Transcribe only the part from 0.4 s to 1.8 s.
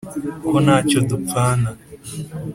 ko nta cyo dupfana